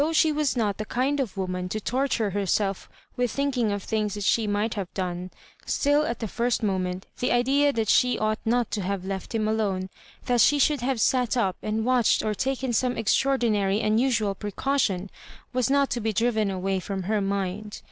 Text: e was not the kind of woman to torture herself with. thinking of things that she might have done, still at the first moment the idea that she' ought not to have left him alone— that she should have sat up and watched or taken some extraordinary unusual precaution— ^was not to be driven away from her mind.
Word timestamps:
e 0.25 0.31
was 0.31 0.57
not 0.57 0.77
the 0.79 0.85
kind 0.85 1.19
of 1.19 1.37
woman 1.37 1.69
to 1.69 1.79
torture 1.79 2.31
herself 2.31 2.89
with. 3.15 3.29
thinking 3.29 3.71
of 3.71 3.83
things 3.83 4.15
that 4.15 4.23
she 4.23 4.47
might 4.47 4.73
have 4.73 4.91
done, 4.95 5.29
still 5.63 6.07
at 6.07 6.17
the 6.17 6.27
first 6.27 6.63
moment 6.63 7.05
the 7.19 7.31
idea 7.31 7.71
that 7.71 7.87
she' 7.87 8.17
ought 8.17 8.39
not 8.43 8.71
to 8.71 8.81
have 8.81 9.05
left 9.05 9.35
him 9.35 9.47
alone— 9.47 9.91
that 10.25 10.41
she 10.41 10.57
should 10.57 10.81
have 10.81 10.99
sat 10.99 11.37
up 11.37 11.55
and 11.61 11.85
watched 11.85 12.23
or 12.23 12.33
taken 12.33 12.73
some 12.73 12.97
extraordinary 12.97 13.79
unusual 13.79 14.33
precaution— 14.33 15.07
^was 15.55 15.69
not 15.69 15.91
to 15.91 16.01
be 16.01 16.11
driven 16.11 16.49
away 16.49 16.79
from 16.79 17.03
her 17.03 17.21
mind. 17.21 17.79